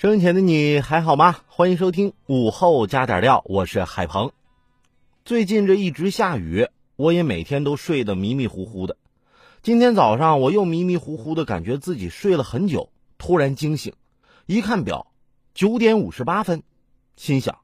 [0.00, 1.36] 收音前的你还好吗？
[1.46, 4.32] 欢迎收听午后加点料，我是海鹏。
[5.26, 8.96] 最近这一直下雨，我也每天都睡得迷迷糊糊的。
[9.60, 13.92] 今天早上我又迷迷糊糊的感觉自己睡了很久，突然惊醒，
[14.46, 15.08] 一看表，
[15.52, 16.62] 九点五十八分，
[17.16, 17.58] 心想：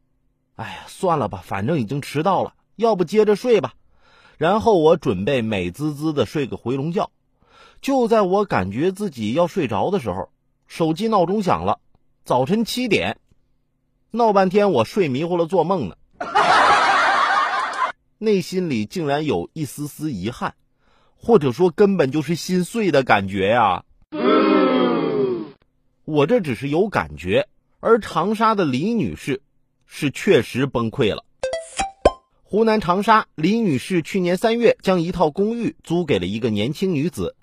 [0.57, 3.73] 哎呀，算了吧，反正已经迟到了，要不接着睡吧。
[4.37, 7.11] 然后我准备美滋滋的睡个回笼觉。
[7.81, 10.29] 就在我感觉自己要睡着的时候，
[10.67, 11.81] 手机闹钟响了。
[12.27, 13.19] 早晨七点，
[14.11, 15.95] 闹半天我睡迷糊了，做梦呢。
[18.19, 20.57] 内心里竟然有一丝丝遗憾，
[21.15, 23.85] 或者说根本就是心碎的感觉呀。
[26.05, 27.47] 我这只是有感觉，
[27.79, 29.41] 而长沙的李女士
[29.87, 31.25] 是确实崩溃了。
[32.43, 37.37] 湖南长沙李女士去年三月将一套公寓租给了一个年轻女子。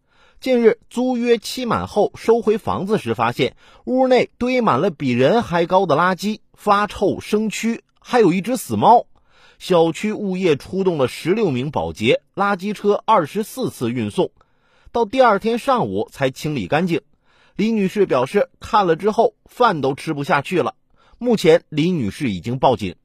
[0.44, 3.56] 近日租约期满后收回房子时，发现
[3.86, 9.06] 屋内堆满了比人还高的垃圾，发臭生蛆，还有一只死猫。
[9.58, 14.32] 小区物业出动了十六名保洁，垃圾车二十四次运送，
[14.92, 17.00] 到第二天上午才清理干净。
[17.56, 20.76] 李女士表示，看了之后饭都吃不下去了。
[21.18, 22.98] 目前，李女士已经报警。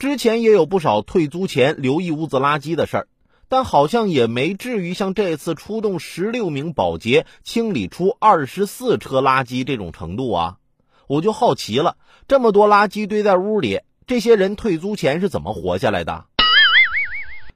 [0.00, 3.08] 之前也有不少退租前留一屋子垃圾的事儿。
[3.48, 10.56] 但好像也没至于像这次出动十六名保洁清理出二十四车垃圾这种程度啊！
[11.06, 11.96] 我就好奇了，
[12.26, 16.24] 这么多垃圾堆在屋里，这些人退租前是怎么活下来的？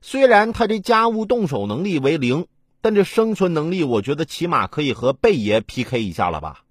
[0.00, 2.46] 虽然他这家务动手能力为零，
[2.80, 6.62] 但这生存能力，我觉得起码可以和贝爷 PK 一下了吧？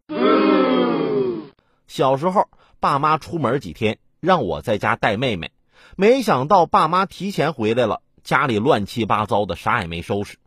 [1.88, 2.47] 小时候，
[2.79, 5.52] 爸妈出门几天，让我在家带妹妹，
[5.97, 8.02] 没想到爸妈提前回来了。
[8.29, 10.38] 家里乱七八糟的，啥也没收拾，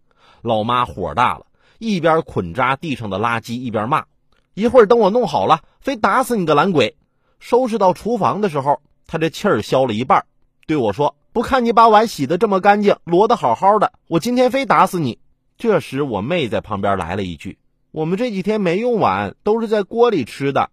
[0.41, 1.47] 老妈火大了，
[1.81, 4.05] 一边捆扎地上的垃圾，一边骂
[4.55, 6.97] ：“一会儿等我弄好了，非打死你个懒鬼！”
[7.41, 10.27] 收拾到厨房的时候，他这气儿消了一半，
[10.69, 15.19] 对我说：“不看你把碗洗得这么干净，摞得好好的，我今天非打死你！”
[15.59, 17.59] 这时我妹在旁边来了一句
[17.91, 20.71] ：“我们这几天没用碗，都是在锅里吃的，